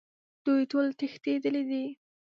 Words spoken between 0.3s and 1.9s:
دوی ټول تښتیدلي دي